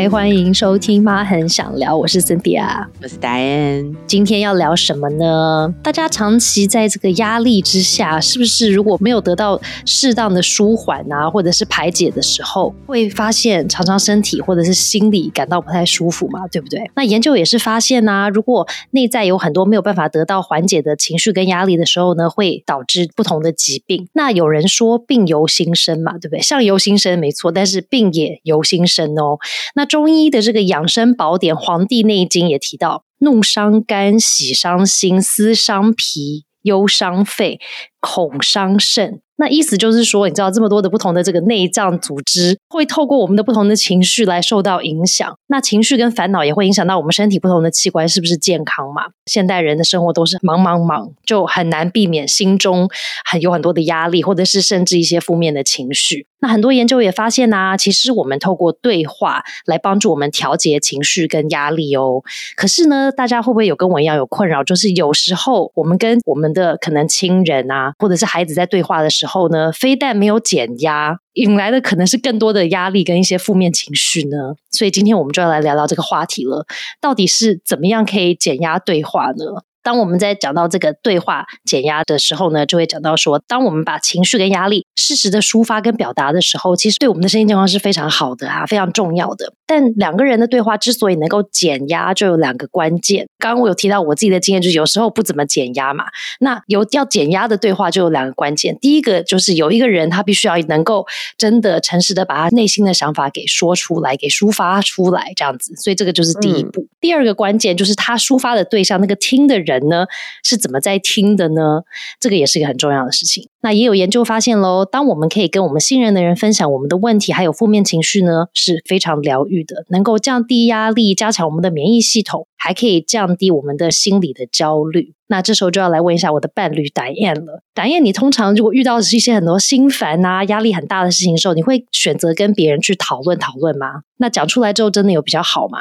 [0.00, 3.96] 嗨，欢迎收听《妈很想聊》，我是 Cynthia，我是 Diane。
[4.06, 5.74] 今天要聊什么呢？
[5.82, 16.46] 大家长期在这个压力之下，是不是如果没有得到适当的舒缓啊，或者是排解的时候，会发现常常身体或者是心理感到不太舒服嘛？
[16.46, 16.88] 对不对？
[16.94, 24.06] 那研究也是发现呐，如果内在有很多没有办法得到缓解的情绪跟压力的时候呢，会导致不同的疾病。
[24.12, 26.40] 那有人说病由心生嘛，对不对？
[26.40, 29.40] 相由心生没错，但是病也由心生哦。
[29.74, 37.58] 那中医的这个养生宝典《黄帝内经》也提到：怒伤肝，喜伤心，思伤脾，忧伤肺，
[37.98, 39.20] 恐伤肾。
[39.40, 45.32] 那意思就是说，你知道这么多的不同的这个内脏组织，会透过我们的不同的情绪来受到影响。
[45.46, 49.02] 那情绪跟烦恼也会影响到我们身体不同的器官是不是健康嘛？
[49.26, 52.88] 现代人的生活都是忙忙忙，就很难避免心中
[53.24, 56.26] 很有很多的压力，或者是甚至一些负面的情绪。
[56.40, 62.22] 那很多研究也发现呢，其实我们透过对话来帮助我们调节情绪跟压力哦。
[62.54, 64.62] 可是呢，大家会不会有跟我一样有困扰？
[64.62, 74.54] 就是有时候我们跟我们的可能亲人啊，或者是孩子在对话的时候呢，非但没有减压，引来的可能是更多的压力跟一些负面情绪呢。
[74.70, 76.64] 所以今天我们就要来聊聊这个话题了，
[77.00, 79.62] 到底是怎么样可以减压对话呢？
[79.82, 89.52] 当我们在讲到这个对话减压的时候呢，就会讲到说，当我们把情绪跟压力适时的抒发跟表达的时候，其实对我们的身心健康是非常好的啊，非常重要的。
[89.66, 93.26] 但两个人的对话之所以能够减压，就有两个关键。
[93.38, 96.04] 刚刚我有提到我自己的经验，就是有时候不怎么减压嘛。
[96.40, 98.76] 那有要减压的对话，就有两个关键。
[98.80, 105.74] 第一个就是有一个人他必须要能够真的诚实的把他内心的想法给说出来，给抒发出来，这样子。
[105.76, 106.86] 所以这个就是第一步。
[107.00, 109.67] 第二个关键就是他抒发的对象，那个听的人。
[109.68, 110.06] 人呢
[110.42, 111.82] 是怎么在听的呢？
[112.18, 113.48] 这个也是一个很重要的事情。
[113.60, 125.12] 那也有研究发现喽，当我们可以跟我们信任的人分享我们的问题，还有负面情绪呢，是非常疗愈的，能够降低压力，加强我们的免疫系统，还可以降低我们的心理的焦虑。
[125.26, 127.62] 那这时候就要来问一下我的伴侣达燕了。
[127.74, 134.02] 达燕，你通常如果遇到的是一些很多心烦啊、压力很大的事情的时候，你会选择跟别人去讨论讨论吗？
[134.18, 135.80] 那讲出来之后，真的有比较好吗？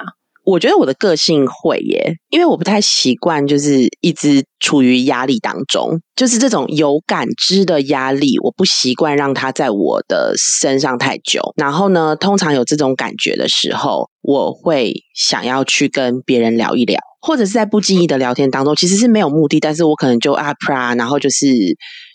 [0.50, 11.41] 我觉得我的个性会耶，因为我不太习惯，就是一直处于压力当中，就是这种有感知的压力，我不习惯让它在我的身上太久。
[11.58, 21.46] 然后呢，通常有这种感觉的时候，我会想要去跟别人聊一聊，或者是在不经意的聊天当中，其实是没有目的，但是我可能就啊啪，然后就是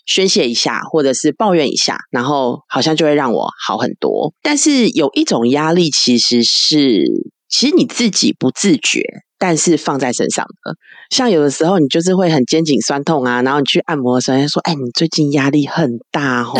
[0.07, 4.33] 宣泄一下，或者是抱怨一下，然后好像就会让我好很多。
[4.41, 7.03] 但是有一种压力，其实是。
[7.53, 9.03] 其实你自己不自觉，
[9.37, 10.75] 但是放在身上的，
[11.11, 16.55] 像有的时候你就是会很肩颈酸痛啊，然后你去按摩的时候，说：“哎，你最近压力很大哦。”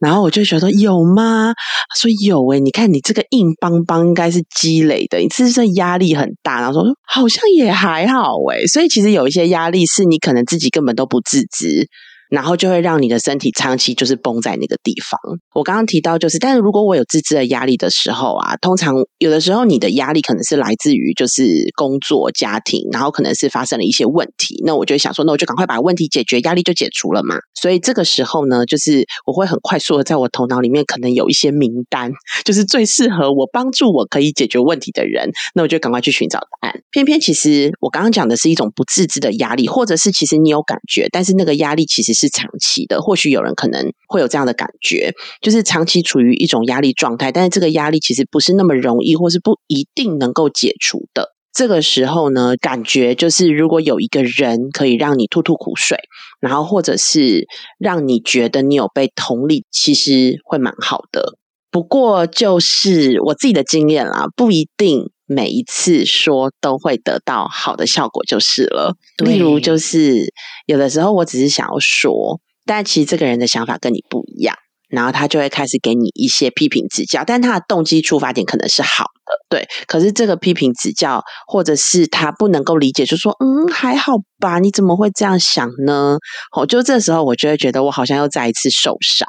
[0.00, 1.54] 然后我就觉得有吗？
[1.54, 6.60] 他说有哎，你看你这个硬邦邦应该是积累的，你是不是压力很大？
[6.60, 11.88] 然后说好像也还好哎，所以其实有一些压力是你可能自己根本都不自知。
[12.30, 15.18] 然后就会让你的身体长期就是绷在那个地方。
[15.54, 21.42] 我刚刚提到就是，但是如果我有自知的压力的时候啊，通常有的时候你的压力可能是来自于就是
[21.76, 24.62] 工作、家庭，然后可能是发生了一些问题。
[24.64, 27.36] 那我就想说，那我就赶快把问题解决，压力就解除了嘛。
[27.60, 32.12] 所以这个时候呢，就是我会很快速的在我头脑里面可能有一些名单，
[32.44, 35.30] 就是最适合我帮助我可以解决问题的人。
[35.54, 36.82] 那我就赶快去寻找答案。
[36.90, 42.17] 偏偏其实我刚刚讲的是一种不自知的压力，或者是其实你有感觉，但是那个压力其实。
[42.18, 51.34] 是长期的，或许有人可能会有这样的感觉，就是长期处于一种压力状态，但是这个压力其实不是那么容易，或是不一定能够解除的。
[51.52, 55.98] 这个时候呢，感觉就是如果有一个人可以让你吐吐苦水，
[56.40, 57.46] 然后或者是
[57.78, 61.36] 让你觉得你有被同理，其实会蛮好的。
[61.70, 65.10] 不过就是我自己的经验啦，不一定。
[65.28, 68.96] 每一次说都会得到好的效果就是了。
[69.18, 70.32] 例如，就是
[70.66, 74.56] 有的时候我只是想要说，但其实这个人的想法跟你不一样，
[74.88, 79.68] 然后他就会开始给你一些批评指教，但他的动机出发点可能是好的，对。
[79.86, 86.16] 可是这个批评指教，或者是他不能够理解，就说嗯还好吧，你怎么会这样想呢？
[86.56, 89.28] 哦，就这时候我就会觉得我好像又再一次受伤，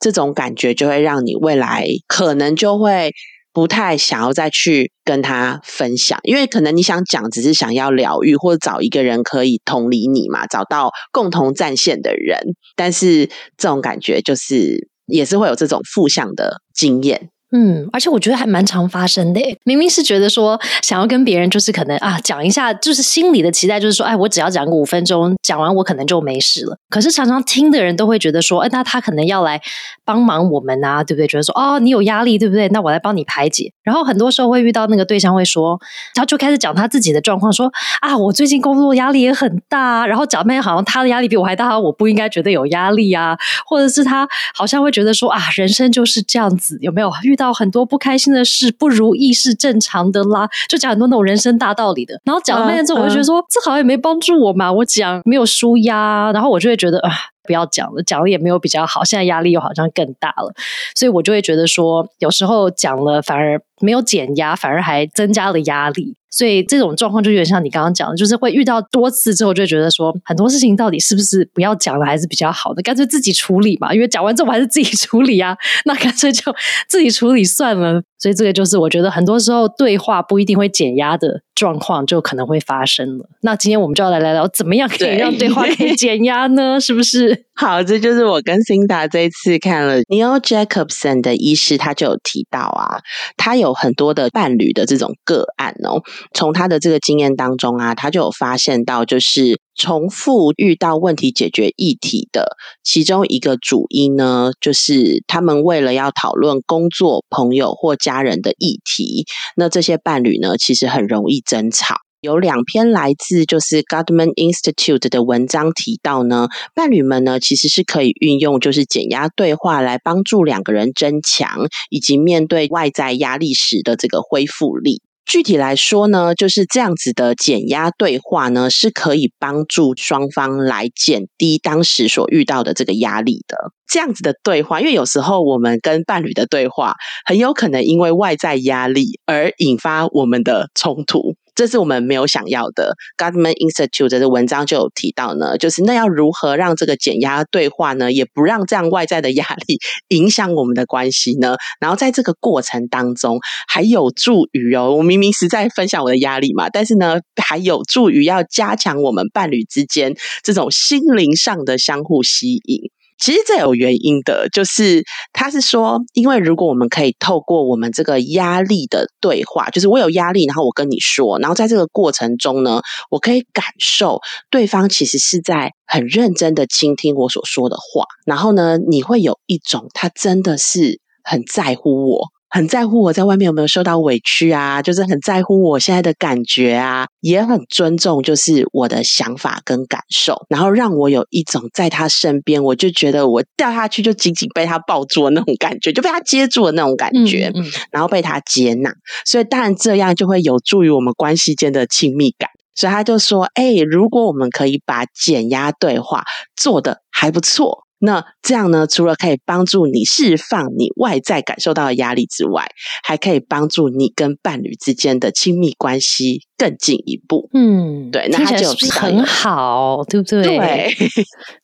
[0.00, 3.12] 这种感觉就会让你未来可能就会。
[3.58, 12.38] 不太想要再去跟他分享，因为可能你想讲，只是想要疗愈或者找一个人可以同理你嘛，找到共同战线的人。
[12.76, 13.26] 但是
[13.56, 19.40] 这种感觉就是也是会有这种负向的经验，嗯，而且我觉得还蛮常发生的。
[19.64, 26.76] 明明是觉得说想要跟别人就是可能啊讲一下，就是心里的期待就是说，哎，我只要讲个五分钟，讲完我可能就没事了。
[26.90, 29.58] 可是常常听的人都会觉得说，哎，那他可能要来
[30.04, 31.26] 帮忙我们啊，对不对？
[31.26, 32.68] 觉得说，哦，你有压力，对不对？
[32.68, 33.72] 那我来帮你排解。
[33.82, 35.80] 然后很多时候会遇到那个对象会说，
[36.12, 37.72] 他就开始讲他自己的状况，说
[38.02, 47.37] 啊，我最近工作压力也很大，然后讲半天好像他的压力比我还大，我不应该觉得有压力啊，或者是他好像会觉得说啊，人生就是这样子，有没有遇？
[47.38, 52.20] 到很多不开心的事、不如意是正常的啦，就讲很多那种人生大道理的。
[52.24, 54.70] 然后讲了半天之后，我就觉得说，这好像也没帮助我嘛。
[54.70, 57.10] 我讲没有舒压，然后我就会觉得啊。
[57.48, 59.02] 不要讲了，讲了也没有比较好。
[59.02, 60.52] 现在压力又好像更大了，
[60.94, 66.14] 所以我就会觉得说，有时候讲了反而没有减压，反而还增加了压力。
[66.30, 73.94] 所以这种状况就有点像你刚刚讲的，就是会遇到多次之后，就觉得说很多事情到底是不是不要讲了还是比较好的，干脆自己处理嘛。
[73.94, 75.56] 因为讲完之后还是自己处理啊，
[75.86, 76.54] 那干脆就
[76.86, 78.02] 自己处理算了。
[78.18, 83.28] 所以这个就是我觉得很多时候对话不一定会减压的状况，就可能会发生了。
[83.42, 86.80] 那今天我们就要来聊聊，怎么样可以让对话可以减压呢？
[86.80, 87.46] 是不是？
[87.54, 92.98] 好，这就是我跟 Cinda 这一次看了 Neil Jacobson 的医师，他就有提到啊，
[93.36, 96.02] 他有很多的伴侣的这种个案哦。
[96.34, 109.24] 从他的这个经验当中啊，他就有发现到，就是重复遇到问题解决议题的其中一个主因呢，就是他们为了要讨论工作、朋友或家人的议题，
[109.56, 111.96] 那这些伴侣呢，其实很容易争吵。
[112.20, 125.00] 有两篇来自就是 Goodman Institute 的文章提到呢，伴侣们呢其实是可以运用就是减压对话来帮助两个人增强以及面对外在压力时的这个恢复力。
[125.28, 133.56] 具体来说呢，就是这样子的减压对话呢，是可以帮助双方来减低当时所遇到的这个压力的。
[133.86, 136.94] 这样子的对话，因为有时候我们跟伴侣的对话，
[137.26, 141.36] 很有可能因为外在压力而引发我们的冲突。
[141.58, 142.94] 这是我们没有想要的。
[143.16, 149.80] Government Institute 的文章就有提到呢，就是那要如何让这个减压对话呢，也不让这样外在的压力
[150.14, 151.56] 影响我们的关系呢？
[151.80, 160.14] 然后在这个过程当中，还有助于哦，我明明是在分享我的压力嘛，但是呢，还有助于要加强我们伴侣之间
[160.44, 162.82] 这种心灵上的相互吸引。
[163.18, 172.80] 其实这有原因的，就是他是说，因为如果我们可以透过我们这个压力的对话，就是我有压力，然后我跟你说，然后在这个过程中呢，
[173.10, 174.20] 我可以感受
[174.50, 182.28] 对方其实是在很认真的倾听我所说的话，然后呢，你会有一种他真的是很在乎我。
[182.50, 197.52] 很在乎我在外面有没有受到委屈啊，就是很在乎我现在的感觉啊，也很尊重就是我的想法跟感受，然后让我有一种在他身边，我就觉得我掉下去就紧紧被他抱住的那种感觉，就被他接住的那种感觉，
[197.90, 198.92] 然后被他接纳，
[199.24, 202.48] 所以当然这样就会有助于我们关系间的亲密感。
[202.74, 206.22] 所以他就说：“哎，如果我们可以把减压对话
[206.54, 208.86] 做的还不错。”那这样呢？
[208.86, 212.66] 除了可以帮助你释放你外在感受到的压力之外，
[213.02, 217.48] 还可以帮助你跟伴侣之间的亲密关系更进一步。
[217.52, 220.42] 嗯，对，那它就很好，对不对？
[220.42, 220.94] 对，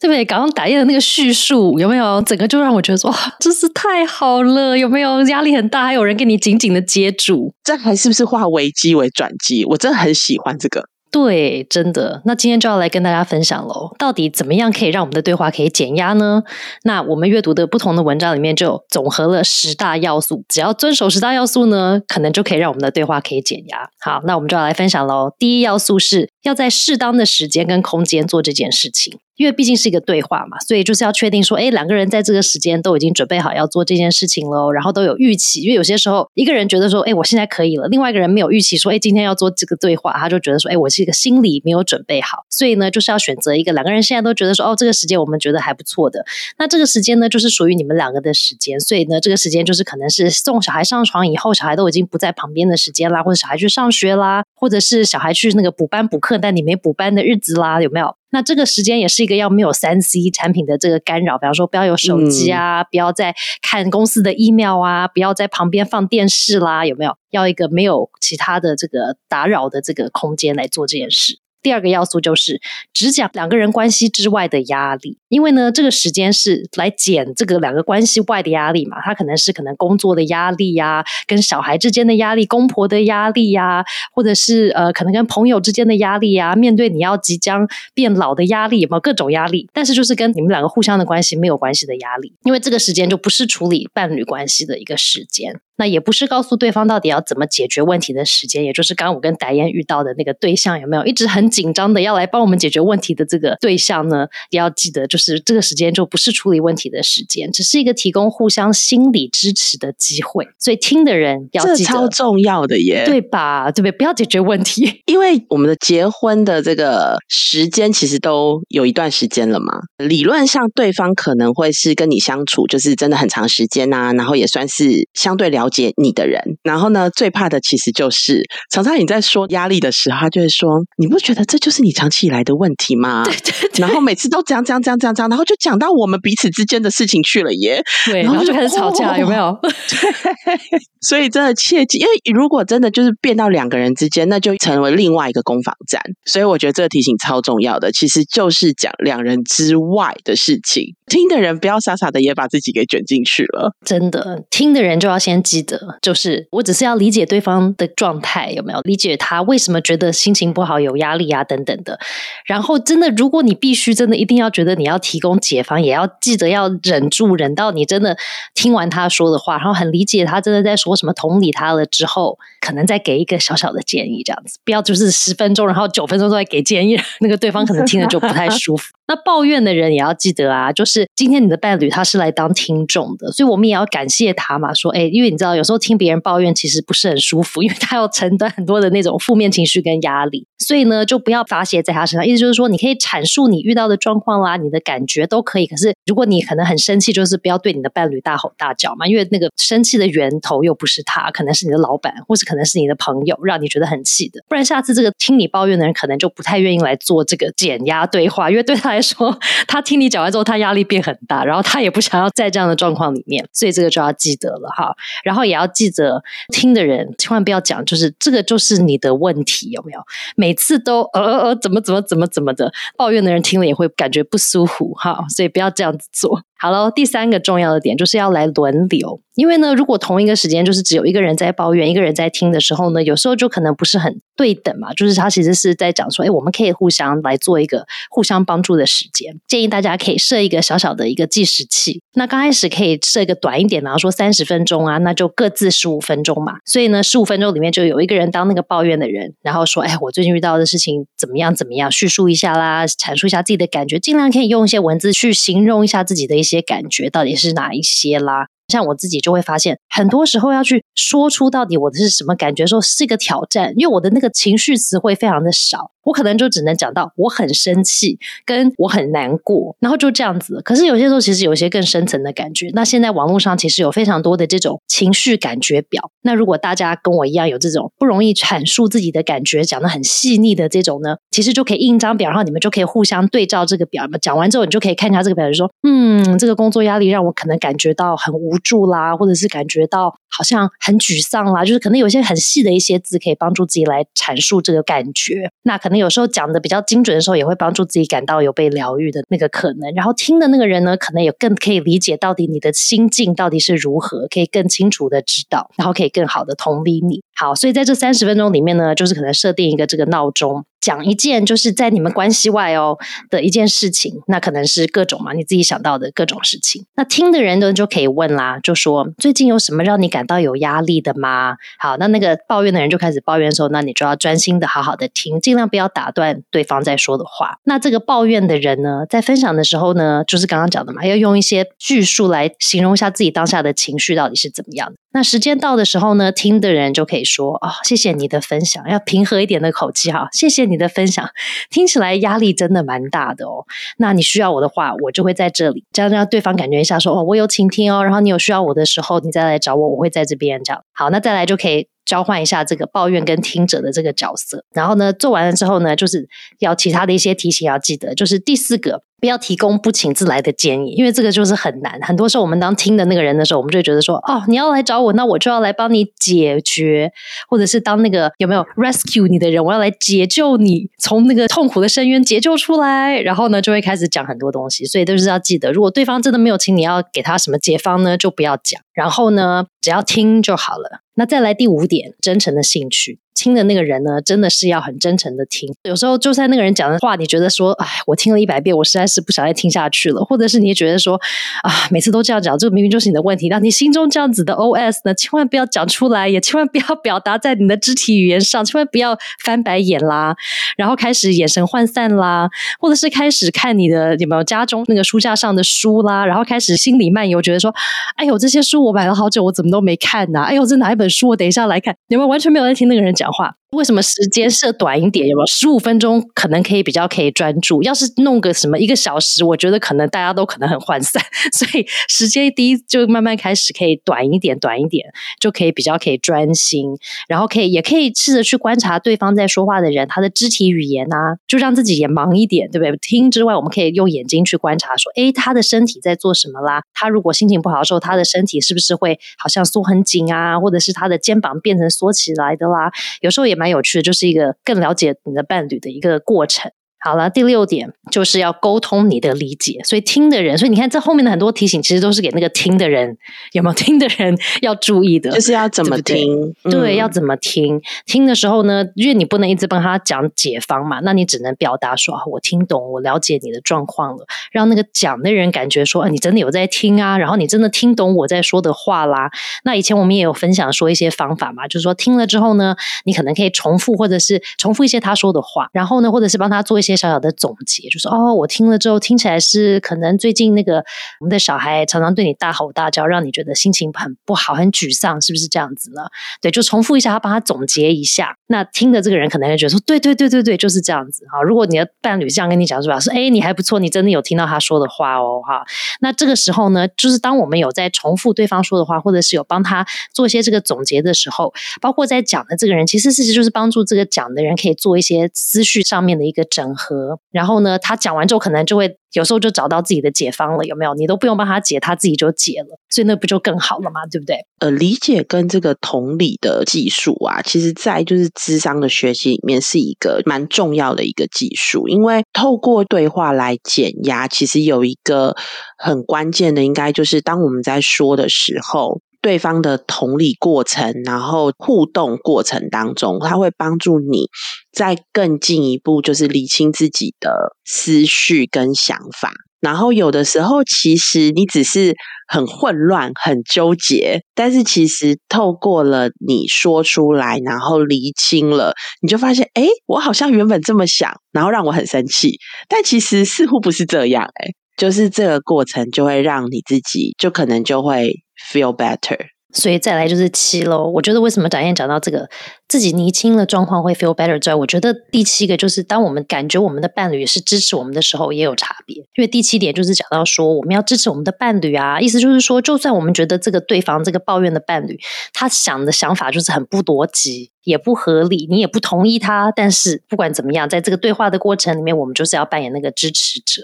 [0.01, 0.25] 对不对？
[0.25, 2.21] 刚刚打叶的那个叙述有没有？
[2.23, 4.77] 整个就让我觉得哇，真是太好了！
[4.77, 7.53] 有没有压力很大，还有人给你紧紧的接住？
[7.63, 9.65] 这还是不是化危机为转机？
[9.67, 10.89] 我真的很喜欢这个。
[11.15, 12.21] 对，真的。
[12.25, 16.43] 那今天就要来跟大家分享喽，到底怎么样可以让我们的对话可以减压呢？
[16.83, 23.89] 那我们阅读的不同的文章里面就总合了十大要素，只要遵守十大要素呢，可能就可以让我们的对话可以减压。
[24.01, 25.33] 好，那我们就要来分享喽。
[25.39, 29.17] 第一要素是要在适当的时间跟空间做这件事情。
[29.37, 35.63] 因为毕竟是一个对话嘛，所以就是要确定说，哎，两个人在这个时间都已经准备好要做这件事情喽，然后都有预期。
[35.63, 42.45] 因为有些时候，一个人觉得说，哎，我现在可以了；，另外一个人没有预期说，哎，今天要做这个对话，他就觉得说，哎，我是一个心理没有准备好。
[42.49, 46.25] 所以呢，就是要选择一个两个人现在都觉得说，哦，这个时间我们觉得还不错的。
[46.59, 48.79] 那这个时间呢，就是属于你们两个的时间。
[48.79, 58.15] 所以呢，这个时间就是可能是送小孩上床以后，小孩都已经不在旁边的时间啦，或者小孩去上学啦，或者是小孩去那个补班补课，但你没补班的日子啦，有没有？
[58.35, 67.17] 那这个时间也是一个要没有三 C 产品的这个干扰，比方说不要有手机啊，不要再看公司的 email 啊，不要在旁边放电视啦，有没有？
[67.31, 71.39] 要一个没有其他的这个打扰的这个空间来做这件事。
[71.65, 72.61] 第二个要素就是
[72.93, 79.01] 只讲两个人关系之外的压力，因为呢，这个时间是来减这个两个关系外的压力嘛。
[79.03, 89.67] 他可能是可能工作的压力呀，跟小孩之间的压力，公婆的压力呀，或者是呃，可能跟朋友之间的压力呀，面对你要即将变老的压力，有没有各种压力？
[89.73, 95.59] 但是就是跟你们两个互相的关系没有关系的压力，因为这个时间就不是处理伴侣关系的一个时间。
[95.77, 104.27] 那也不是告诉对方到底要怎么解决问题的时间，也就是刚刚我跟达燕遇到的那个对象有没有一直很紧张的要来帮我们解决问题的这个对象呢？
[104.51, 110.47] 也要记得，就是这个时间就不是处理问题的时间，只是一个提供互相心理支持的机会。
[110.59, 113.71] 所以听的人要记得，超重要的耶，对吧？
[113.71, 113.93] 对不对？
[113.93, 119.73] 不要解决问题， 因为我们的结婚的这个时间其实都有一段时间了嘛。
[119.99, 126.41] 理论上，对方可能会是跟你相处，就是真的很长时间呐，然后也算是相对了解你的人。
[126.63, 130.69] 然后呢，最怕的其实就是常常你在说压力的时候，他就会说
[130.99, 133.35] ：“你不觉得这就是你长期以来的问题吗？” 对
[133.71, 133.81] 对。
[133.81, 137.83] 然后每次都讲讲讲讲讲，然后就讲到我们彼此之间的事情去了耶。
[138.07, 139.57] 对，然后就开始吵架，有没有？
[139.63, 140.59] 对。
[141.01, 146.01] 所以真的切记，因为如果真的就是变到两个人之间，那就成为另外一个攻防战。
[146.25, 150.95] 所以我觉得这个提醒超重要的，其实就是讲两人之外的事情。
[151.07, 153.75] 听的人不要傻傻的也把自己给卷进去了。
[153.85, 161.99] 真的，听的人就要先记得，就是我只是要理解对方的状态，有没有理解他为什么觉得心情不好、有压力啊等等的。
[162.45, 168.17] 然后真的，如果你必须真的一定要觉得你要提供解方，也要记得要忍住，忍到你真的
[168.55, 178.93] 听完他说的话，然后很理解他真的在说什么，同理他了之后，可能再给一个小小的建议，这样子，不要就是十分钟，然后九分钟都在给建议，那个对方可能听了就不太舒服。
[179.07, 184.73] 那抱怨的人也要记得啊，就是今天你的伴侣他是来当听众的，所以我们也要感谢他嘛。
[184.73, 192.25] 说，哎，因为你知道，有时候听别人抱怨其实不是很舒服，因为他要承担很多的那种负面情绪跟压力，所以呢，就不要发泄在他身上。
[192.25, 195.67] 意思就是说，你可以阐述你遇到的状况啦，你的感觉都可以。
[195.67, 204.41] 可是，如果你可能很生气，就是不要对你的伴侣大吼大叫嘛，因为那个生气的源头又不是他，可能是你的老板，或是可能是你的朋友，让你觉得很气的。
[204.49, 208.95] 不然，下次这个听你抱怨的人，可能就不太愿意来做这个减压对话，因为对他。
[208.95, 209.37] 来说，
[209.67, 214.95] 他听你讲完之后，他压力变很大，然后他也不想要在这样的状况里面，所以这个就要记得了哈。
[215.25, 216.23] 然后然后也要记得
[216.53, 219.99] 听的人千万不要讲，就是这个就是你的问题有没有？
[220.37, 226.45] 每次都呃呃呃怎么怎么怎么怎么的抱怨的人听了也会感觉不舒服哈，所以不要这样子做。
[226.57, 234.95] 好了，第三个重要的点就是要来轮流，因为呢，如果同一个时间就是只有一个人在抱怨，一个人在听的时候呢，有时候就可能不是很对等嘛。
[234.95, 239.39] 就是他其实是在讲说，哎，我们可以互相来做一个互相帮助的时间。
[239.47, 246.55] 建议大家可以设一个小小的一个计时器，那刚开始可以设一个短一点，然后说三十分钟啊，那就各自十五分钟嘛。
[246.65, 257.35] 所以呢，十五分钟里面就有一个人当那个抱怨的人，然后说，哎，我最近遇到的事情怎么样怎么样，叙述一下啦，阐述一下自己的感觉，尽量可以用一些文字去形容一下自己的一些感觉到底。
[257.35, 258.47] 是哪一些啦？
[258.69, 265.91] 像我自己就会发现，很多时候要去说出到底我的是什么感觉，说是一个挑战，因为我的那个情绪词汇非常的少。
[266.05, 270.61] 我可能就只能讲到我很生气，跟我很难过，然后就这样子。
[270.65, 272.71] 可是有些时候其实有一些更深层的感觉。
[272.75, 276.11] 那现在网络上其实有非常多的这种情绪感觉表。
[276.23, 284.07] 那如果大家跟我一样有这种不容易阐述自己的感觉，讲的很细腻的这种呢，其实就可以印张表，然后你们就可以互相对照这个表。
[284.21, 295.51] 讲完之后，你就可以看一下这个表，就说嗯，这个工作压力让我可能感觉到很无助啦，或者是感觉到好像很沮丧啦，就是可能有些很细的一些字可以帮助自己来阐述这个感觉。
[295.63, 295.94] 那可能。
[295.99, 299.93] 有时候讲的比较精准的时候，也会帮助自己感到有被疗愈的那个可能。
[299.95, 307.23] 然后听的那个人呢，可能也更可以理解到底你的心境到底是如何，可以更清楚的知道，然后可以更好的同理你。
[307.35, 310.65] 好，所以在这三十分钟里面呢，就是可能设定一个这个闹钟。
[310.85, 312.99] 讲一件就是在你们关系外哦
[313.31, 316.85] 的一件事情，那可能是各种嘛，你自己想到的各种事情。
[316.95, 321.57] 那听的人呢就可以问啦，就说最近有什么让你感到有压力的吗？
[321.79, 327.59] 好，那那个抱怨的人就开始抱怨的时候，那你就要专心的好好的听，尽量不要打断对方在说的话。
[327.65, 334.97] 那这个抱怨的人呢，在分享的时候呢，就是刚刚讲的嘛，要用一些叙述来形容一下自己当下的情绪到底是怎么样的。
[335.15, 341.31] 那时间到的时候呢，听的人就可以说哦，谢谢你的分享，要平和一点的口气哈，谢谢你的分享，
[341.71, 343.65] 听起来压力真的蛮大的哦。
[343.99, 350.83] 那你需要我的话，我就会在这里，这样让对方感觉一下说哦，我有倾听哦，然后你有需要我的时候，你再来找我，我会在这边这样。
[350.93, 354.65] 好，那再来就可以交换一下这个抱怨跟听者的这个角色。
[354.73, 359.03] 然后呢，做完了之后呢，就是要其他的一些提醒要记得，就是第四个。
[359.21, 361.99] 不要提供不请自来的建议，因为这个就是很难。
[362.03, 367.11] 很多时候，我们当听的那个人的时候，我们就觉得说：“哦，你要来找我，那我就要来帮你解决，
[367.49, 374.85] 或者是当那个有没有 rescue 你的人，我要来解救你，从那个痛苦的深渊解救出来。”然后呢，就会开始讲很多东西。
[374.85, 378.83] 所以都是要记得，如果对方真的没有请你要给他什么解方呢，就不要讲。
[378.93, 381.03] 然后呢，只要听就好了。
[381.13, 383.21] 那再来第五点，真诚的兴趣。
[383.35, 385.73] 听的那个人呢，真的是要很真诚的听。
[385.83, 391.17] 有时候就算那个人讲的话，你觉得说，哎，我听了一百遍，我实在是不想再听下去了，或者是你也觉得说，
[391.63, 400.37] 啊，每次都这样讲，这个明明就是你的问题，那你心中这样子的 OS 呢，千万不要讲出来，也千万不要表达在你的肢体语言上，千万不要翻白眼啦，
[400.77, 402.49] 然后开始眼神涣散啦，
[402.79, 407.75] 或者是开始看你的有没有家中那个书架上的书啦，然后开始心里漫游，觉得说，
[408.17, 410.41] 哎呦，这些书我买了好久，我怎么都没看呢？
[410.43, 411.29] 哎呦，这哪一本书？
[411.29, 413.57] 我等一下来看，你们完全没有在听那个人讲讲话？
[413.75, 415.27] 为什么时间设短一点？
[415.29, 417.83] 有没有十五分钟可能可以比较可以专注？
[417.83, 421.23] 要是弄个什么一个小时，我觉得可能大家都可能很涣散。
[421.53, 425.07] 所以时间第一就慢慢开始可以短一点，短一点
[425.41, 426.97] 就可以比较可以专心，
[427.29, 432.97] 然后可以也可以试着去观察对方在说话的人他的肢体语言啊，就让自己也忙一点，对不对？
[433.03, 436.83] 听之外，我们可以用眼睛去观察，说，哎，他的身体在做什么啦？
[436.95, 440.59] 他如果心情不好的时候，他的身体是不是会好像缩很紧啊？
[440.59, 442.91] 或者是他的肩膀变成缩起来的啦？
[443.21, 446.71] 有时候也蛮蛮有趣的，就是一个更了解你的伴侣的一个过程。
[447.05, 453.19] 好了，第六点就是要沟通你的理解，所以听的人，所以你看这后面的很多提醒，其实都是给那个听的人
[453.53, 457.79] 有没有听的人要注意的，就是要怎么听，对，要怎么听。
[458.07, 469.31] 听的时候呢，因为你不能一直帮他讲解方嘛，那你只能表达说，我听懂，我了解你的状况了，让那个讲的人感觉说，你真的有在听啊，然后你真的听懂我在说的话啦。
[469.65, 476.94] 那以前我们也有分享说一些方法嘛，就是说听了之后呢，你可能可以重复或者是重复一些他说的话，然后呢，或者是帮他做一些。
[476.97, 480.85] 小小的总结，就说哦，我听了之后听起来是可能最近那个
[481.21, 486.03] 我们的小孩常常对你大吼大叫，让你觉得心情很不好、很沮丧，是不是这样子呢？
[486.41, 488.37] 对，就重复一下，他帮他总结一下。
[488.47, 491.43] 那听的这个人可能会觉得说，对对对对对，就是这样子哈。
[491.43, 493.01] 如果你的伴侣这样跟你讲，是吧？
[493.01, 495.65] 说哎，你还不错，你真的有听到他说的话哦，哈。
[496.01, 506.84] 那这个时候呢，就是当我们有在重复对方说的话，或者是有帮他做一些这个总结的时候，包括在讲的这个人，其实事实就是帮助这个讲的人可以做一些思绪上面的一个整合。
[506.85, 510.95] 和，然后呢，他讲完之后，可能就会有时候就找到自己的解方了，有没有？
[510.95, 514.37] 你都不用帮他解，他自己就解了，所以那不就更好了嘛，对不对？
[514.59, 525.35] 呃，理解跟这个同理的技术啊，其实在就是智商的学习里面是一个蛮重要的一个技术，因为透过对话来减压，其实有一个
[525.79, 529.01] 很关键的，应该就是当我们在说的时候。
[529.25, 534.27] 对方的同理过程，然后互动过程当中，他会帮助你
[534.71, 539.33] 再更进一步，就是理清自己的思绪跟想法。
[539.63, 541.95] 然后有的时候，其实你只是
[542.29, 552.37] 很混乱、很纠结，但是其实透过了你说出来，然后厘清了，你就发现，哎，我好像原本这么想，然后让我很生气，
[552.69, 558.23] 但其实似乎不是这样，哎，就是这个过程就会让你自己，就可能就会。
[558.53, 559.17] Feel better，
[559.55, 560.91] 所以再来就是七喽。
[560.93, 562.29] 我觉得为什么展燕讲到这个
[562.69, 568.97] 自己厘清了状况会 feel better 之外，我觉得第七个就是当我们感觉我们的伴侣是支持我们的时候，也有差别。
[568.97, 574.99] 因为第七点就是讲到说我们要支持我们的伴侣啊，意思就是说，就算我们觉得这个对方这个抱怨的伴侣，
[575.33, 577.53] 他想的想法就是很不逻辑。
[577.65, 583.63] 也不合理，你也不同意他，但是不管怎么样，在这个对话的过程里面，我们就是要扮演那个支持者，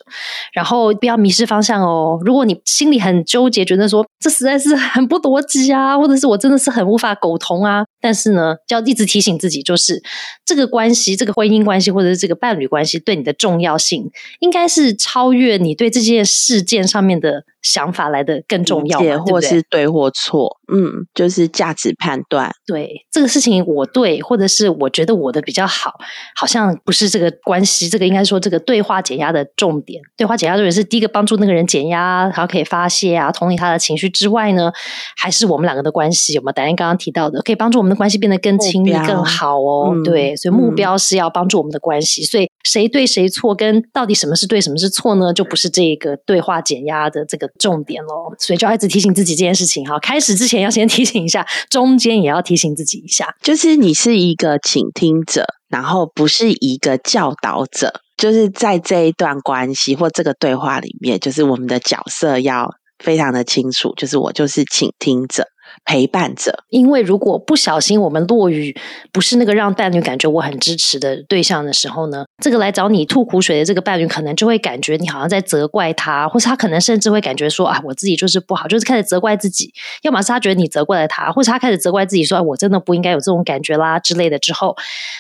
[0.53, 2.19] 然后不要迷失方向哦。
[2.25, 10.03] 如果你心里很纠结，觉得说这实在是很不逻辑啊，或者是我真的是很无法苟同啊，但是呢，就要一直提醒自己，就是
[10.45, 14.11] 这个关系、这个婚姻关系或者是这个伴侣关系对你的重要性，
[14.41, 17.45] 应该是超越你对这件事件上面的。
[17.63, 22.51] 想法来的更重要，或是对或错，嗯，就是价值判断。
[22.67, 25.95] 对这个事情，我对，或者是我觉得我的比较好，
[26.37, 27.89] 好像不是这个关系。
[27.89, 34.73] 这个应该说，这个对话减压的重点，对话减压重点是第一个帮助那个人减压，然后可以发泄啊，同理他的情绪之外呢，
[35.17, 36.35] 还是我们两个的关系。
[36.35, 36.53] 有没有？
[36.53, 39.95] 丹丹刚刚提到的，可以帮助我们的关系变得更亲密、更好哦。
[40.05, 42.23] 对，所以目标是要帮助我们的关系。
[42.25, 45.33] 所以谁对谁错，跟到底什么是对，什么是错呢？
[45.33, 47.50] 就不是这个对话减压的这个。
[47.59, 49.99] 重点喽，所以就要一直提醒自己这件事情哈。
[49.99, 57.93] 开始之前要先提醒一下， 中间也要提醒自己一下，就是你是一个倾听者，然后不是一个教导者。
[58.17, 65.47] 就是在这一段关系或这个对话里面，就是我们的角色要非常的清楚，就是我就是倾听者。
[65.85, 68.77] 陪伴着，因为如果不小心我们落于
[69.13, 79.73] 不是那个让伴侣感觉我很支持的对象的时候呢，这个来找你吐苦水的这个伴侣，可能就会感觉你好像在责怪他，或是他可能甚至会感觉说啊，我自己就是不好，就是开始责怪自己。
[80.03, 84.39] 要么是他觉得你责怪了他，或是他开始责怪自己说，我真的不应该有这种感觉啦之类的。
[84.39, 84.77] 之后，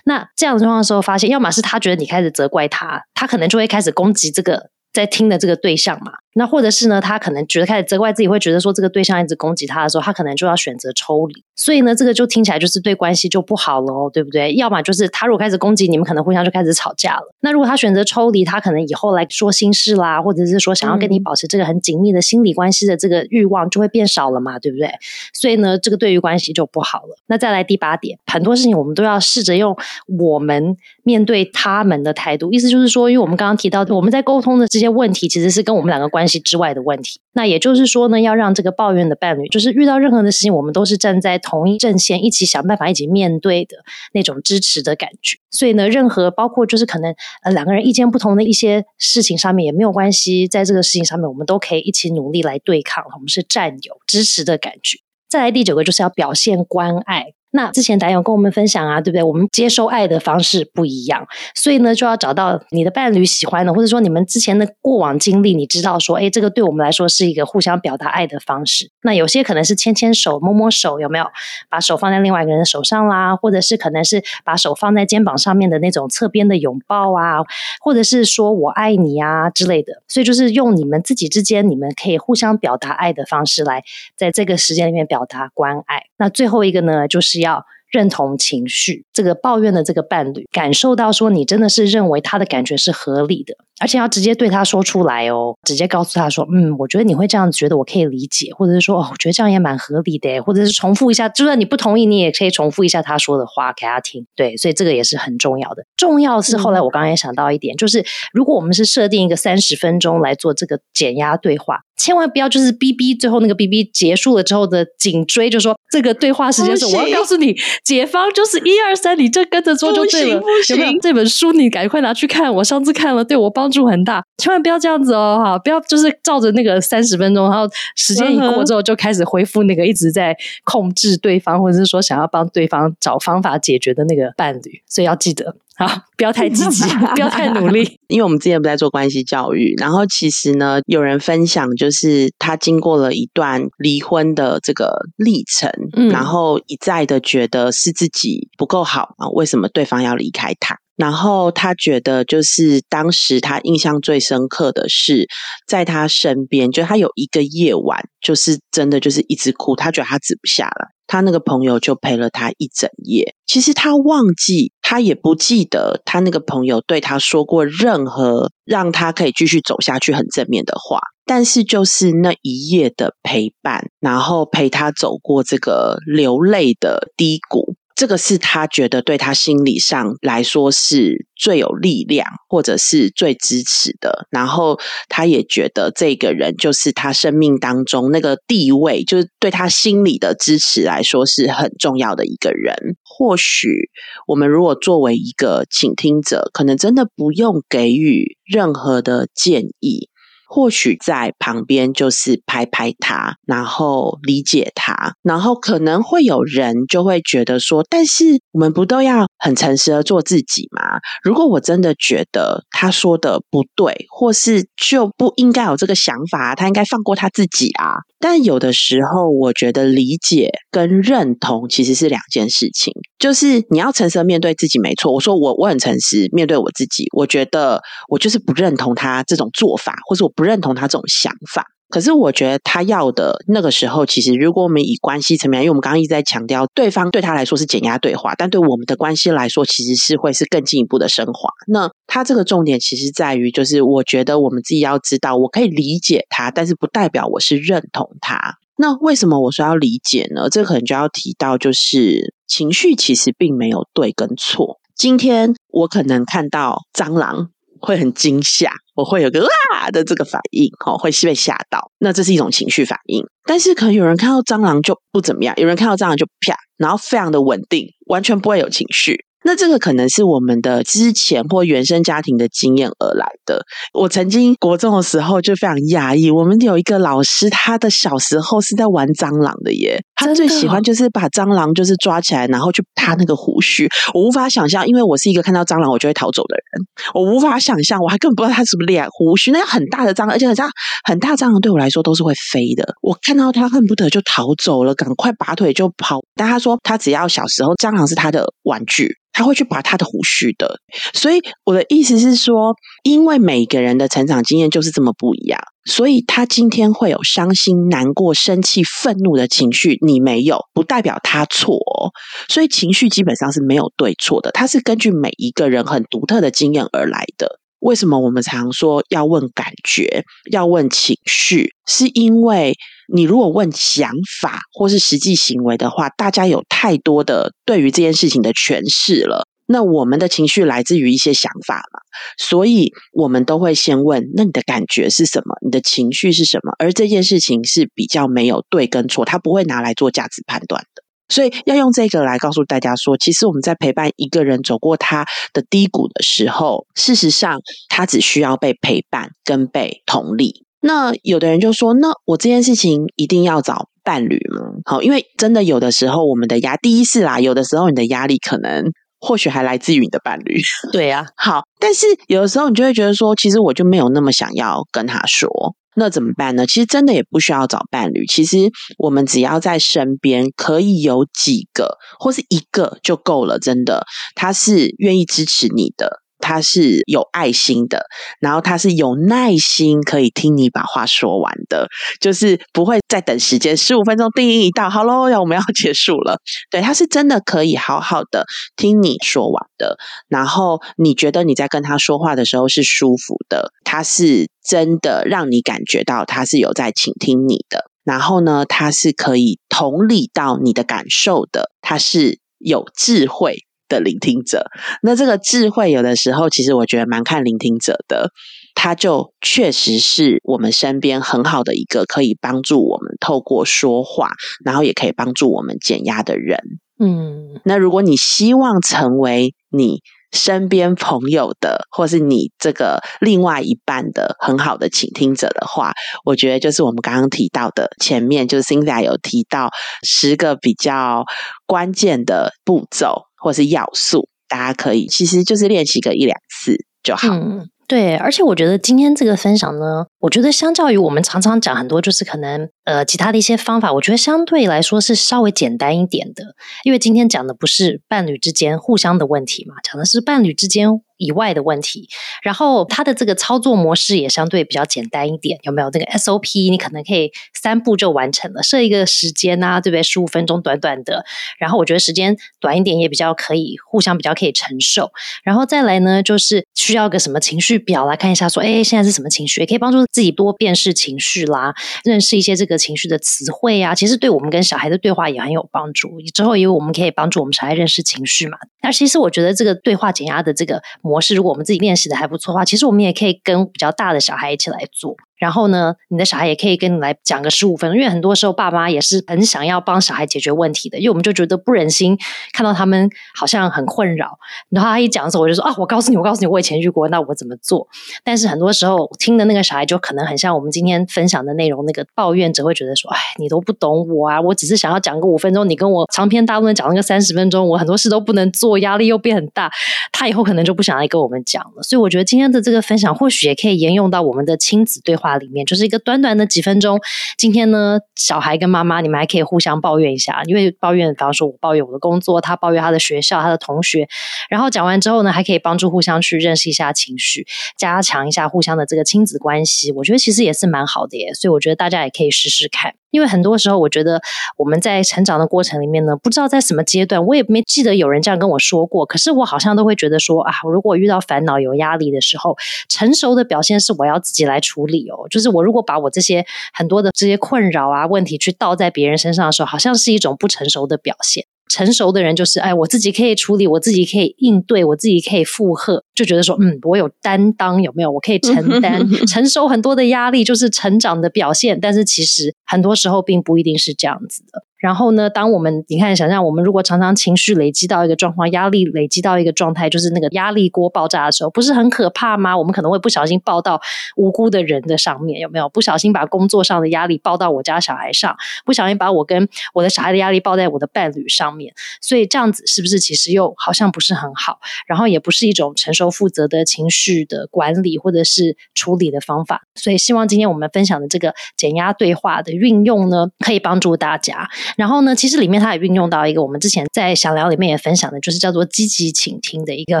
[0.04, 4.70] 那这样的状况的时候，发现要么是他觉得你开始责怪他，他可能就会开始攻击这个。
[4.90, 11.42] 在听的这个对象嘛，那或者是呢，他可能觉得开始责怪自己，会觉得说这个对象一直攻击他的时候，他可能就要选择抽离。
[11.56, 14.54] 所以呢，这个就听起来就是对关系就不好了哦，对不对？
[14.54, 17.34] 要么就是他如果开始攻击你们，可能互相就开始吵架了。
[17.40, 24.88] 那如果他选择抽离，他可能以后来说心事啦，或者是说想要跟你保持这个很紧密的心理关系的这个欲望就会变少了嘛，对不对？
[25.34, 27.18] 所以呢，这个对于关系就不好了。
[27.26, 37.20] 那再来第八点，很多事情我们都要试着用我们面对他们的态度，意思就是说，因为我们刚刚提到我们在沟通的这些问题，其实是跟我们两个关系之外的问题。
[37.32, 43.78] 那也就是说呢，要让这个抱怨的伴侣，就是遇到任何的事情，我们都是站在同一阵线，一起想办法，一起面对的
[44.12, 45.38] 那种支持的感觉。
[45.50, 54.98] 所以呢，任何包括就是可能呃两个人意见不同的一些事情上面也没有关系，在这个事情上面，我们都可以一起努力来对抗，我们是战友支持的感觉。
[55.28, 57.34] 再来第九个就是要表现关爱。
[57.50, 59.22] 那之前达友跟我们分享啊，对不对？
[59.22, 68.90] 我们接收爱的方式不一样，所以呢，就要找到你的伴侣喜欢的，或者说你们之前的过往经历，你知道说，哎，这个对我们来说是一个互相表达爱的方式。
[69.02, 71.24] 那有些可能是牵牵手、摸摸手，有没有？
[71.68, 77.38] 把手放在另外一个人的手上啦，或者是可能是把手放在肩膀上面的那种侧边的拥抱啊，
[77.80, 80.02] 或者是说我爱你啊之类的。
[80.06, 83.82] 所以就是用你们自己之间，你们可以互相表达爱的方式来
[84.16, 86.04] 在这个时间里面表达关爱。
[86.18, 87.47] 那最后一个呢，就是要。
[87.48, 104.26] 要认同情绪，这个抱怨的这个伴侣感受到说，你真的是认为他的感觉是合理的，而且要直接对他说出来哦，直接告诉他说，嗯，我觉得你会这样子觉得，我可以理解，或者是说，哦，我觉得这样也蛮合理的，或者是重复一下，就算你不同意，你也可以重复一下他说的话给他听。
[104.34, 105.84] 对，所以这个也是很重要的。
[105.96, 111.80] 重要是后来我刚刚也想到一点，就是如果我们是设定一个三十分钟来做这个减压对话。
[111.96, 120.40] 千万不要就是 B B 最后那个 B B 结束了之后的颈椎，就说这个对话时间是我要告诉你，解方就是一二三，你就跟着做就对了。
[120.68, 121.50] 有没有这本书？
[121.52, 124.22] 你赶快拿去看，我上次看了，对我帮助很大。
[124.38, 134.82] 千万不要这样子哦，哈，不要就是照着那个三十分钟，然后时间一过之后就开始恢复那个一直在控制对方，或者是说想要帮对方找方法解决的那个伴侣。
[134.86, 135.56] 所以要记得。
[135.76, 136.82] 好，不要太积极，
[137.14, 137.98] 不要太努力。
[138.08, 150.78] 因为我们之前不在做关系教育，然后其实呢，有人分享，就是他经过了一段离婚的这个历程，嗯然后一再的觉得是自己不够好啊，为什么对方要离开他？
[150.98, 155.28] 然后他觉得，就是当时他印象最深刻的是，
[155.66, 160.88] 在他身边，就他有一个夜晚，就是真的就是一直哭，他觉得他止不下了。
[161.06, 163.34] 他那个朋友就陪了他一整夜。
[163.46, 171.00] 其实他忘记，他也不记得他那个朋友对他说过任何让他可以继续走下去很正面的话。
[171.24, 177.76] 但是就是那一夜的陪伴，然后陪他走过这个流泪的低谷。
[177.98, 184.28] 这个是他觉得对他心理上来说是最有力量，或者是最支持的。
[184.30, 192.76] 然后他也觉得这个人就是他生命当中那个地位，就是对他心理的支持来说是很重要的一个人。
[193.02, 193.90] 或许
[194.28, 200.08] 我们如果作为一个倾听者，可能真的不用给予任何的建议。
[200.48, 210.98] 或许在旁边就是拍拍他，然后理解他，然后可能会有人就会觉得说，但是我们不都要很诚实的做自己吗？
[211.22, 217.96] 如果我真的觉得他说的不对，或是就不应该有这个想法，他应该放过他自己啊。
[218.18, 222.92] 但有的时候，我觉得理解跟认同其实是两件事情。
[223.18, 225.12] 就是你要诚实的面对自己，没错。
[225.12, 231.66] 我说我我很诚实面对我自己，我觉得我就是不认同他这种做法，或者我不认同他这种想法。
[231.90, 241.48] 可是我觉得他要的那个时候，其实如果我们以关系层面，因为我们刚刚一直在强调，对方对他来说是减压对话，但对我们的关系来说，其实是会是更进一步的升华。
[241.66, 248.56] 那他这个重点其实在于，就是我觉得我们自己要知道，我可以理解他，但是不代表我是认同他。
[248.78, 250.48] 那为什么我说要理解呢？
[250.48, 254.78] 这可能就要提到，就是情绪其实并没有对跟错。
[254.96, 257.50] 今天我可能看到蟑螂。
[257.80, 261.92] 会很惊吓，我会有个啊的这个反应，哦，会被吓到。
[262.00, 263.24] 那这是一种情绪反应。
[263.44, 269.24] 但是可能有人看到蟑螂就不怎么样，有人看到蟑螂就啪，然后非常的稳定，完全不会有情绪。
[269.48, 273.64] 那这个可能是我们的之前或原生家庭的经验而来的。
[273.94, 280.02] 我曾经国中的时候就非常讶异，我们有一个老师，他的小时候是在玩蟑螂的耶。
[280.14, 283.88] 他最喜欢就是把蟑螂就是抓起来，然后去他那个胡须。
[284.12, 289.50] 我无法想象，因为我是一个看到蟑螂我就会逃走的人，我无法想象，我还根本不知道他是不是练胡须。
[289.50, 290.68] 那很大的蟑螂，而且很像
[291.08, 292.84] 很大蟑螂，对我来说都是会飞的。
[293.00, 296.20] 我看到他恨不得就逃走了，赶快拔腿就跑。
[296.34, 299.16] 但他说他只要小时候蟑螂是他的玩具。
[299.38, 300.80] 他会去拔他的胡须的，
[301.14, 302.74] 所以我的意思是说，
[303.04, 311.76] 因为每个人的成长经验就是这么不一样，所以他今天会有伤心、难过、生气、愤怒的情绪，你没有，不代表他错。
[311.76, 312.10] 哦
[312.48, 317.57] 所以情绪基本上是没有对错的，它是根据每一个人很独特的经验而来的。
[317.80, 321.74] 为什么我们常说要问感觉，要问情绪？
[321.86, 322.74] 是因为
[323.12, 324.10] 你如果问想
[324.40, 329.46] 法或是实际行为的话，大家有太多的对于这件事情的诠释了。
[329.70, 332.00] 那我们的情绪来自于一些想法嘛，
[332.38, 335.54] 所以我们都会先问：那你的感觉是什么？
[335.62, 336.72] 你的情绪是什么？
[336.78, 341.02] 而这件事情是比较没有对跟错，他不会拿来做价值判断的。
[341.28, 350.64] 所以要用这个来告诉大家说，其实我们在陪伴一个人走过他的低谷的时候，事实上他只需要被陪伴跟被同理。
[350.80, 354.62] 那有的人就说：那我这件事情一定要找伴侣吗？
[354.84, 358.84] 好，因为真的有的时候我们的压第一次啦，有的时候你的压力可能。
[359.20, 360.60] 或许还来自于你的伴侣，
[360.92, 361.26] 对呀。
[361.36, 365.50] 好，但是有的时候你就会觉得说，其实我就没有那么想要跟他说，
[365.98, 366.66] 那怎么办呢？
[366.66, 373.58] 其实真的也不需要找伴侣，其实我们只要在身边，可以有几个或是一个就够了。
[373.58, 376.22] 真的，他是愿意支持你的。
[376.48, 378.06] 他是有爱心的，
[378.40, 381.88] 然后他是有耐心，可以听你把话说完的，
[382.22, 386.38] 就是不会再等时间，十五分钟定音一到，好喽，要我们要结束了。
[386.70, 403.67] 对，他是真的可以好好的听你说完的，然后你觉得你在跟他说话的时候是舒服的，他是真的让你感觉到他是有在倾听你的，然后呢，他是可以同理到你的感受的，他是有智慧。
[403.88, 404.66] 的聆听者，
[405.02, 408.30] 那这个智慧有的时候，其实我觉得蛮看聆听者的，
[408.74, 414.30] 他就确实是我们身边很好的一个可以帮助我们透过说话，
[414.64, 416.58] 然后也可以帮助我们减压的人。
[417.00, 420.00] 嗯，那如果你希望成为你
[420.32, 425.92] 身边朋友的，或是你这个另外一半的很好的倾听者的话，
[426.24, 429.70] 我觉得就是我们刚刚提到的前面，就是 Cindy 有提到
[430.02, 431.24] 十个比较
[431.66, 433.27] 关键的步骤。
[433.38, 437.28] 或是要素，大家可以其实就是练习个一两次就好。
[437.28, 446.54] 嗯，对，而且我觉得今天这个分享呢，我觉得相较于我们常常讲很多，就是可能呃其他的一些方法，我觉得相对来说是稍微简单一点的。
[446.84, 451.00] 因为今天讲的不是伴侣之间互相的问题嘛，讲的是伴侣之间。
[451.18, 452.08] 以外的问题，
[452.42, 455.90] 然后它的这个操作模式也相对比较简单一点，有没有？
[455.90, 460.02] 那个 SOP 你可能可以三步就完成了，设一个时间啊，对不对？
[460.02, 461.24] 十五分钟，短短的。
[461.58, 465.10] 然后我觉得时间短一点也比较可以，互相比较可以承受。
[465.42, 469.60] 然后再来呢，就是需要个什么情绪表来看一下，说，哎，现在是什么情绪？
[469.60, 473.94] 也可以帮助自己多辨识情绪啦，认识一些这个情绪的词汇啊。
[473.94, 476.20] 其实对我们跟小孩的对话也很有帮助。
[476.34, 478.58] 之后因为我们可以帮助我们小孩认识情绪嘛。
[478.82, 480.82] 那其实我觉得这个对话减压的这个。
[481.08, 485.16] 模式，如果我们自己练习的还不错的话，其实我们也可以跟比较大的小孩一起来做。
[485.38, 492.16] 然后呢，你的小孩也可以跟你来讲个十五分钟，因为很多时候爸妈也是很想要帮小孩解决问题的，因为我们就觉得不忍心
[492.52, 494.38] 看到他们好像很困扰。
[494.70, 497.86] 然后他一讲的时候，我就说啊，我告诉你，我告诉你，我以前遇过，那我怎么做？
[498.24, 509.70] 但是很多时候听的那个小孩就可能很像我们今天分享的内容，那个抱怨者会觉得说，哎，你都不懂我啊，我只是想要讲个五分钟，你跟我长篇大论讲那个三十分钟，我很多事都不能做，压力又变很大，
[510.12, 511.82] 他以后可能就不想来跟我们讲了。
[511.82, 515.98] 所以我觉得今天的这个分享，或许也可以沿用到我们的亲子对话里面，就是一个。
[516.08, 516.98] 短短的几分钟，
[517.36, 524.08] 今天呢，小孩跟妈妈，你们还可以互相抱怨一下，因为抱怨，比方说我抱怨我的工作，他抱怨他的学校，他的同学，
[524.48, 532.94] 然后讲完之后呢，还可以帮助互相去认识一下情绪，加强一下互相的这个亲子关系，我觉得其实也是蛮好的耶，所以我觉得大家也可以试试看。
[533.10, 534.20] 因为很多时候，我觉得
[534.56, 539.06] 我们在成长的过程里面呢，不知道在什么阶段，我也没记得有人这样跟我说过。
[539.06, 542.56] 可是我好像都会觉得说啊，如果遇到烦恼、有压力的时候，
[542.88, 545.26] 成熟的表现是我要自己来处理哦。
[545.30, 551.46] 就是我如果把我这些很多的这些困扰啊、问题去倒在别人身上的时候，好像是一种不成熟的表现。
[551.68, 558.10] 成熟的人就是，哎，我自己可以处理，我自己可以应对，我自己可以负荷，就觉得说，嗯，我有担当，有没有？
[558.10, 561.78] 我可以承担、 承受很多的压力，就是成长的表现。
[561.80, 564.64] 但是其实很多时候并不一定是这样子的。
[564.78, 565.28] 然后呢？
[565.28, 572.56] 当我们你看，想象我们如果常常情绪累积到一个状况，压力累积到一个状态，就是那个压力锅爆炸的时候，不是很可怕吗？
[572.56, 573.80] 我们可能会不小心爆到
[574.16, 575.68] 无辜的人的上面，有没有？
[575.68, 584.60] 不小心把工作上的压力爆到我家小孩上，不小心把我跟我的小孩的压力爆在我的伴侣上面，所以这样子是不是其实又好像不是很好？
[584.86, 589.62] 然后也不是一种成熟负责的情绪的管理或者是处理的方法。
[589.74, 594.48] 所以希望今天我们分享的这个减压对话的运用呢，可以帮助大家。
[594.76, 600.00] 然后呢，其实里面它也运用到一个我们之前在想聊里面也分享的，就是叫做积极倾听的一个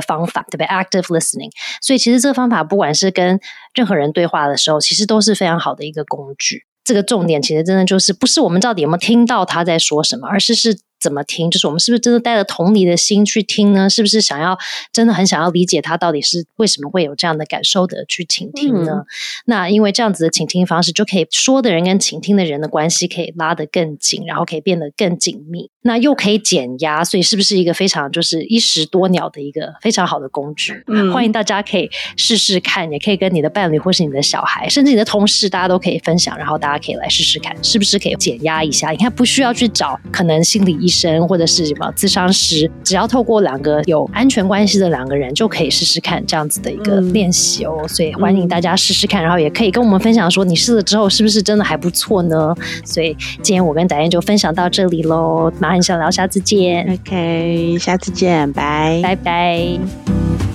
[0.00, 1.50] 方法，对不对？Active listening。
[1.80, 3.40] 所以其实这个方法不管是跟
[3.74, 6.64] 任何人对话的时候，其实都是非常好的一个工具。
[6.84, 10.78] 这个重点其实真的就是不是我们到底有没有听到他在说什么，而是是。
[11.00, 11.50] 怎么听？
[11.50, 13.88] 就是我们是不是真的带着同理的心去听呢？
[13.88, 14.58] 是不是想要
[14.92, 19.04] 真的很想要理解他到底是为什么会有这样的感受的去倾听呢？
[19.44, 30.82] 那因为这样子的倾听方式，就可以说的人跟倾听的人的关系可以拉得更紧，然后可以变得更紧密，那又可以减压，所以是不是一个非常就是一石多鸟的一个非常好的工具？
[31.12, 38.90] 欢迎大家可以试试看，也可以跟你的伴侣或是你的小孩，甚至你的同事，大家都可以分享，然后大家可以来试试看，是不是可以减压一下？
[38.90, 40.87] 你看，不需要去找可能心理医。
[40.88, 47.86] 医生或者是什么咨商师，只要透过两个有安全关系的两个人，就可以试试看这样子的一个练习哦。
[47.86, 52.54] 所以欢迎大家试试看，然后也可以跟我们分享说你试了之后是不是真的还不错呢？
[52.86, 56.88] 所以今天我跟导演就分享到这里喽，马上想聊，下次见。
[56.90, 60.47] OK，下次见，拜拜拜。